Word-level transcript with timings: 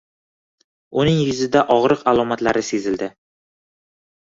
Uning 1.01 1.19
yuzida 1.25 1.63
ogʻriq 1.77 2.03
alomatini 2.15 2.67
sezdi. 2.73 3.13